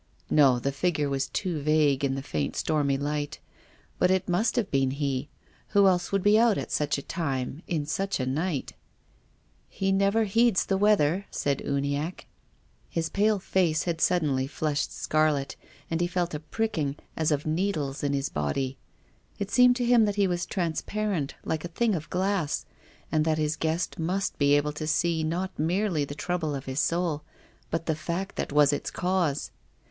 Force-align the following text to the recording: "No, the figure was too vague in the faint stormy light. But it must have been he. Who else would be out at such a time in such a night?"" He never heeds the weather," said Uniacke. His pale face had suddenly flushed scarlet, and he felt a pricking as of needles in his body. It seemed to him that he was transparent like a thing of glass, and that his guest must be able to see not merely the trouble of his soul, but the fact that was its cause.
"No, 0.31 0.57
the 0.57 0.71
figure 0.71 1.09
was 1.11 1.27
too 1.27 1.61
vague 1.61 2.03
in 2.03 2.15
the 2.15 2.23
faint 2.23 2.55
stormy 2.55 2.97
light. 2.97 3.37
But 3.99 4.09
it 4.09 4.27
must 4.27 4.55
have 4.55 4.71
been 4.71 4.89
he. 4.89 5.29
Who 5.67 5.85
else 5.87 6.11
would 6.11 6.23
be 6.23 6.39
out 6.39 6.57
at 6.57 6.71
such 6.71 6.97
a 6.97 7.03
time 7.03 7.61
in 7.67 7.85
such 7.85 8.19
a 8.19 8.25
night?"" 8.25 8.73
He 9.69 9.91
never 9.91 10.23
heeds 10.23 10.65
the 10.65 10.75
weather," 10.79 11.27
said 11.29 11.61
Uniacke. 11.63 12.25
His 12.89 13.09
pale 13.09 13.37
face 13.37 13.83
had 13.83 14.01
suddenly 14.01 14.47
flushed 14.47 14.91
scarlet, 14.91 15.55
and 15.91 16.01
he 16.01 16.07
felt 16.07 16.33
a 16.33 16.39
pricking 16.39 16.95
as 17.15 17.29
of 17.31 17.45
needles 17.45 18.01
in 18.01 18.13
his 18.13 18.29
body. 18.29 18.79
It 19.37 19.51
seemed 19.51 19.75
to 19.75 19.85
him 19.85 20.05
that 20.05 20.15
he 20.15 20.25
was 20.25 20.47
transparent 20.47 21.35
like 21.45 21.63
a 21.63 21.67
thing 21.67 21.93
of 21.93 22.09
glass, 22.09 22.65
and 23.11 23.23
that 23.25 23.37
his 23.37 23.55
guest 23.55 23.99
must 23.99 24.39
be 24.39 24.55
able 24.55 24.73
to 24.73 24.87
see 24.87 25.23
not 25.23 25.59
merely 25.59 26.05
the 26.05 26.15
trouble 26.15 26.55
of 26.55 26.65
his 26.65 26.79
soul, 26.79 27.21
but 27.69 27.85
the 27.85 27.93
fact 27.93 28.35
that 28.35 28.51
was 28.51 28.73
its 28.73 28.89
cause. 28.89 29.51